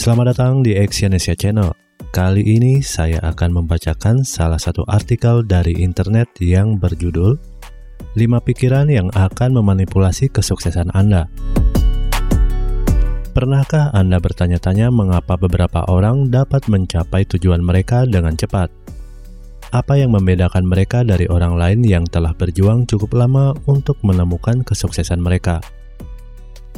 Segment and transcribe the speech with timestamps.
[0.00, 1.76] Selamat datang di Exyonesia Channel.
[2.08, 7.36] Kali ini saya akan membacakan salah satu artikel dari internet yang berjudul
[8.16, 8.16] 5
[8.48, 11.28] pikiran yang akan memanipulasi kesuksesan Anda.
[13.36, 18.72] Pernahkah Anda bertanya-tanya mengapa beberapa orang dapat mencapai tujuan mereka dengan cepat?
[19.68, 25.20] Apa yang membedakan mereka dari orang lain yang telah berjuang cukup lama untuk menemukan kesuksesan
[25.20, 25.60] mereka?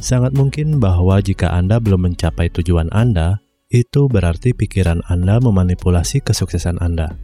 [0.03, 3.39] Sangat mungkin bahwa jika Anda belum mencapai tujuan Anda,
[3.71, 7.15] itu berarti pikiran Anda memanipulasi kesuksesan Anda.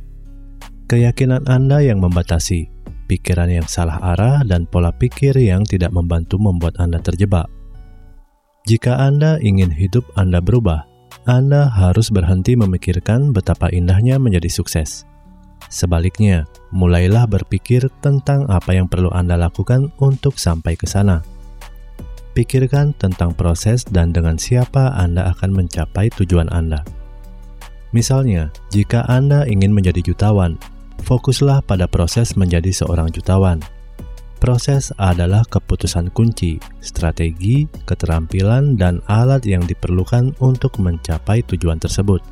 [0.87, 2.71] Keyakinan Anda yang membatasi,
[3.11, 7.51] pikiran yang salah arah, dan pola pikir yang tidak membantu membuat Anda terjebak.
[8.63, 10.87] Jika Anda ingin hidup Anda berubah,
[11.27, 15.03] Anda harus berhenti memikirkan betapa indahnya menjadi sukses.
[15.67, 21.38] Sebaliknya, mulailah berpikir tentang apa yang perlu Anda lakukan untuk sampai ke sana.
[22.39, 26.87] Pikirkan tentang proses dan dengan siapa Anda akan mencapai tujuan Anda.
[27.91, 30.55] Misalnya, jika Anda ingin menjadi jutawan,
[31.03, 33.59] fokuslah pada proses menjadi seorang jutawan.
[34.39, 42.23] Proses adalah keputusan kunci, strategi, keterampilan, dan alat yang diperlukan untuk mencapai tujuan tersebut.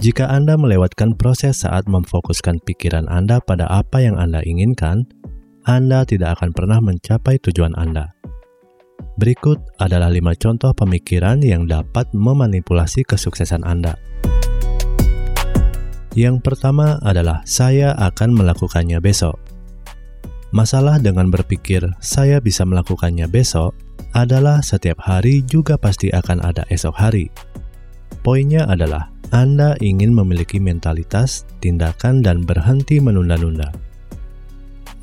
[0.00, 5.04] Jika Anda melewatkan proses saat memfokuskan pikiran Anda pada apa yang Anda inginkan,
[5.68, 8.13] Anda tidak akan pernah mencapai tujuan Anda.
[9.14, 13.94] Berikut adalah lima contoh pemikiran yang dapat memanipulasi kesuksesan Anda.
[16.18, 19.38] Yang pertama adalah saya akan melakukannya besok.
[20.54, 23.74] Masalah dengan berpikir saya bisa melakukannya besok
[24.14, 27.30] adalah setiap hari juga pasti akan ada esok hari.
[28.22, 33.74] Poinnya adalah Anda ingin memiliki mentalitas, tindakan, dan berhenti menunda-nunda.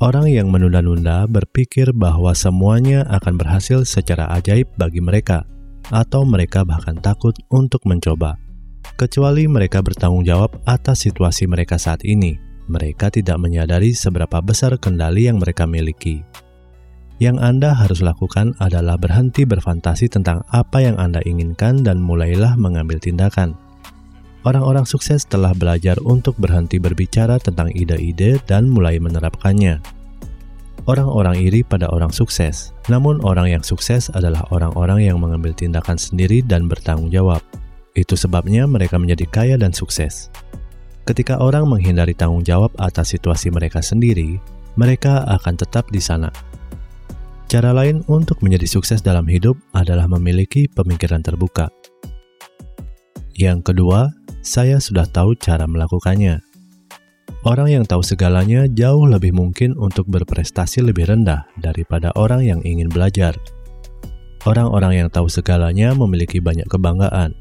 [0.02, 5.46] Orang yang menunda-nunda berpikir bahwa semuanya akan berhasil secara ajaib bagi mereka,
[5.94, 8.34] atau mereka bahkan takut untuk mencoba.
[8.98, 12.34] Kecuali mereka bertanggung jawab atas situasi mereka saat ini,
[12.66, 16.26] mereka tidak menyadari seberapa besar kendali yang mereka miliki.
[17.22, 22.98] Yang Anda harus lakukan adalah berhenti berfantasi tentang apa yang Anda inginkan dan mulailah mengambil
[22.98, 23.54] tindakan.
[24.42, 29.78] Orang-orang sukses telah belajar untuk berhenti berbicara tentang ide-ide dan mulai menerapkannya.
[30.82, 36.42] Orang-orang iri pada orang sukses, namun orang yang sukses adalah orang-orang yang mengambil tindakan sendiri
[36.42, 37.38] dan bertanggung jawab.
[37.94, 40.26] Itu sebabnya mereka menjadi kaya dan sukses.
[41.06, 44.42] Ketika orang menghindari tanggung jawab atas situasi mereka sendiri,
[44.74, 46.34] mereka akan tetap di sana.
[47.46, 51.70] Cara lain untuk menjadi sukses dalam hidup adalah memiliki pemikiran terbuka.
[53.38, 54.10] Yang kedua,
[54.42, 56.42] saya sudah tahu cara melakukannya.
[57.46, 62.90] Orang yang tahu segalanya jauh lebih mungkin untuk berprestasi lebih rendah daripada orang yang ingin
[62.90, 63.34] belajar.
[64.42, 67.34] Orang-orang yang tahu segalanya memiliki banyak kebanggaan.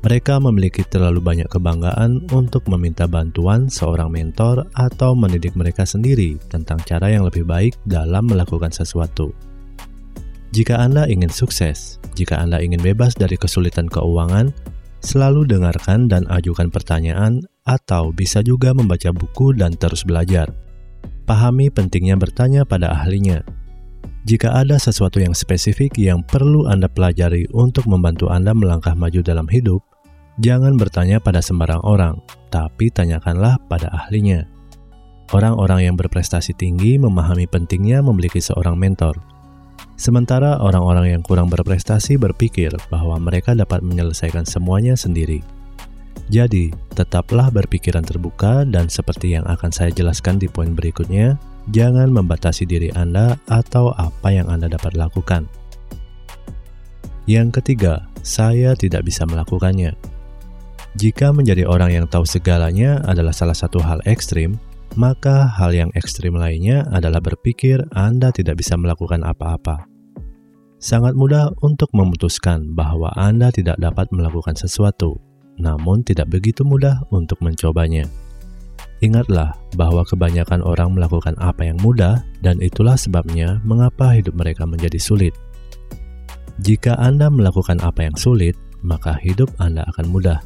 [0.00, 6.80] Mereka memiliki terlalu banyak kebanggaan untuk meminta bantuan seorang mentor atau mendidik mereka sendiri tentang
[6.88, 9.34] cara yang lebih baik dalam melakukan sesuatu.
[10.50, 14.50] Jika Anda ingin sukses, jika Anda ingin bebas dari kesulitan keuangan,
[15.00, 20.52] Selalu dengarkan dan ajukan pertanyaan, atau bisa juga membaca buku dan terus belajar.
[21.24, 23.40] Pahami pentingnya bertanya pada ahlinya.
[24.28, 29.48] Jika ada sesuatu yang spesifik yang perlu Anda pelajari untuk membantu Anda melangkah maju dalam
[29.48, 29.80] hidup,
[30.44, 32.20] jangan bertanya pada sembarang orang,
[32.52, 34.44] tapi tanyakanlah pada ahlinya.
[35.32, 39.29] Orang-orang yang berprestasi tinggi memahami pentingnya memiliki seorang mentor
[40.00, 45.44] Sementara orang-orang yang kurang berprestasi berpikir bahwa mereka dapat menyelesaikan semuanya sendiri.
[46.32, 51.36] Jadi, tetaplah berpikiran terbuka dan seperti yang akan saya jelaskan di poin berikutnya,
[51.68, 55.44] jangan membatasi diri Anda atau apa yang Anda dapat lakukan.
[57.28, 59.92] Yang ketiga, saya tidak bisa melakukannya.
[60.96, 64.56] Jika menjadi orang yang tahu segalanya adalah salah satu hal ekstrim,
[64.96, 69.89] maka hal yang ekstrim lainnya adalah berpikir Anda tidak bisa melakukan apa-apa.
[70.80, 75.20] Sangat mudah untuk memutuskan bahwa Anda tidak dapat melakukan sesuatu,
[75.60, 78.08] namun tidak begitu mudah untuk mencobanya.
[79.04, 84.96] Ingatlah bahwa kebanyakan orang melakukan apa yang mudah, dan itulah sebabnya mengapa hidup mereka menjadi
[84.96, 85.36] sulit.
[86.64, 90.40] Jika Anda melakukan apa yang sulit, maka hidup Anda akan mudah.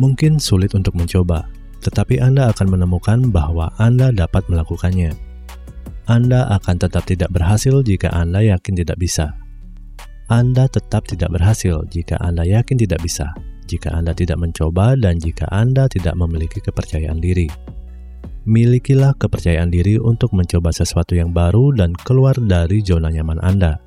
[0.00, 1.52] Mungkin sulit untuk mencoba,
[1.84, 5.29] tetapi Anda akan menemukan bahwa Anda dapat melakukannya.
[6.10, 9.30] Anda akan tetap tidak berhasil jika Anda yakin tidak bisa.
[10.26, 13.30] Anda tetap tidak berhasil jika Anda yakin tidak bisa,
[13.70, 17.46] jika Anda tidak mencoba, dan jika Anda tidak memiliki kepercayaan diri.
[18.42, 23.78] Milikilah kepercayaan diri untuk mencoba sesuatu yang baru dan keluar dari zona nyaman Anda.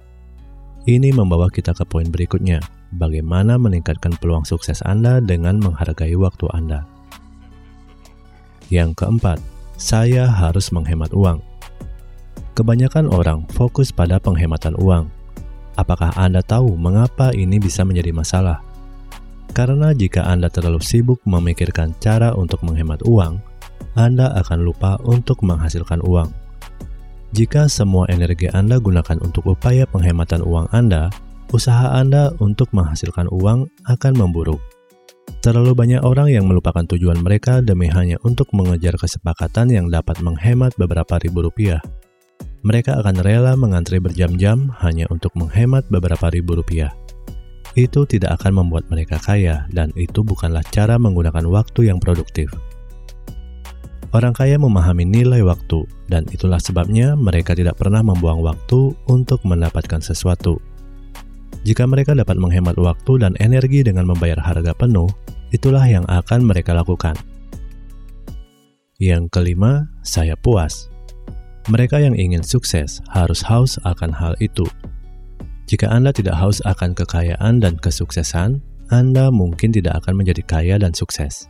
[0.88, 2.64] Ini membawa kita ke poin berikutnya,
[2.96, 6.88] bagaimana meningkatkan peluang sukses Anda dengan menghargai waktu Anda.
[8.72, 9.44] Yang keempat,
[9.76, 11.52] saya harus menghemat uang.
[12.54, 15.10] Kebanyakan orang fokus pada penghematan uang.
[15.74, 18.62] Apakah Anda tahu mengapa ini bisa menjadi masalah?
[19.58, 23.42] Karena jika Anda terlalu sibuk memikirkan cara untuk menghemat uang,
[23.98, 26.30] Anda akan lupa untuk menghasilkan uang.
[27.34, 31.10] Jika semua energi Anda gunakan untuk upaya penghematan uang Anda,
[31.50, 34.62] usaha Anda untuk menghasilkan uang akan memburuk.
[35.42, 40.78] Terlalu banyak orang yang melupakan tujuan mereka demi hanya untuk mengejar kesepakatan yang dapat menghemat
[40.78, 41.82] beberapa ribu rupiah.
[42.64, 46.96] Mereka akan rela mengantri berjam-jam hanya untuk menghemat beberapa ribu rupiah.
[47.76, 52.48] Itu tidak akan membuat mereka kaya, dan itu bukanlah cara menggunakan waktu yang produktif.
[54.16, 60.00] Orang kaya memahami nilai waktu, dan itulah sebabnya mereka tidak pernah membuang waktu untuk mendapatkan
[60.00, 60.62] sesuatu.
[61.66, 65.10] Jika mereka dapat menghemat waktu dan energi dengan membayar harga penuh,
[65.50, 67.18] itulah yang akan mereka lakukan.
[69.02, 70.93] Yang kelima, saya puas.
[71.72, 74.68] Mereka yang ingin sukses harus haus akan hal itu.
[75.72, 78.60] Jika Anda tidak haus akan kekayaan dan kesuksesan,
[78.92, 81.48] Anda mungkin tidak akan menjadi kaya dan sukses.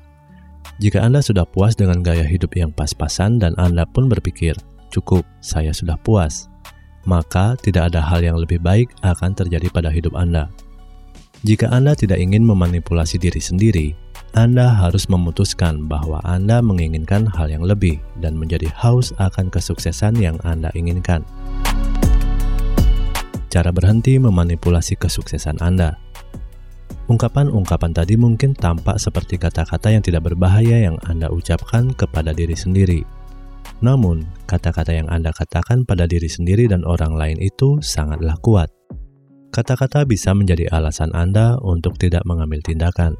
[0.77, 4.53] Jika Anda sudah puas dengan gaya hidup yang pas-pasan dan Anda pun berpikir,
[4.93, 6.45] cukup, saya sudah puas,
[7.09, 10.53] maka tidak ada hal yang lebih baik akan terjadi pada hidup Anda.
[11.41, 13.97] Jika Anda tidak ingin memanipulasi diri sendiri,
[14.33, 20.41] Anda harus memutuskan bahwa Anda menginginkan hal yang lebih dan menjadi haus akan kesuksesan yang
[20.41, 21.21] Anda inginkan.
[23.53, 26.01] Cara berhenti memanipulasi kesuksesan Anda.
[27.05, 33.05] Ungkapan-ungkapan tadi mungkin tampak seperti kata-kata yang tidak berbahaya yang Anda ucapkan kepada diri sendiri.
[33.85, 38.73] Namun, kata-kata yang Anda katakan pada diri sendiri dan orang lain itu sangatlah kuat.
[39.53, 43.13] Kata-kata bisa menjadi alasan Anda untuk tidak mengambil tindakan.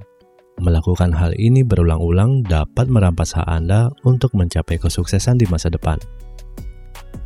[0.61, 5.97] Melakukan hal ini berulang-ulang dapat merampas hak Anda untuk mencapai kesuksesan di masa depan.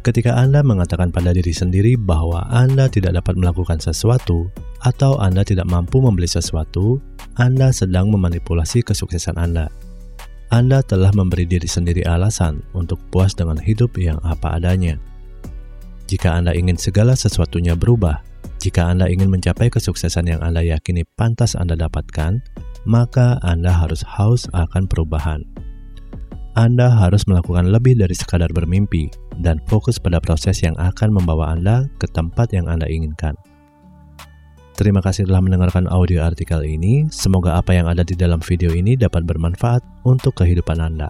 [0.07, 4.47] Ketika Anda mengatakan pada diri sendiri bahwa Anda tidak dapat melakukan sesuatu
[4.79, 7.03] atau Anda tidak mampu membeli sesuatu,
[7.35, 9.68] Anda sedang memanipulasi kesuksesan Anda.
[10.47, 14.95] Anda telah memberi diri sendiri alasan untuk puas dengan hidup yang apa adanya.
[16.07, 18.24] Jika Anda ingin segala sesuatunya berubah,
[18.57, 22.39] jika Anda ingin mencapai kesuksesan yang Anda yakini pantas Anda dapatkan,
[22.88, 25.44] maka Anda harus haus akan perubahan.
[26.57, 31.85] Anda harus melakukan lebih dari sekadar bermimpi dan fokus pada proses yang akan membawa Anda
[32.01, 33.38] ke tempat yang Anda inginkan.
[34.77, 37.09] Terima kasih telah mendengarkan audio artikel ini.
[37.09, 41.09] Semoga apa yang ada di dalam video ini dapat bermanfaat untuk kehidupan Anda.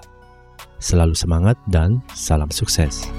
[0.79, 3.11] Selalu semangat dan salam sukses.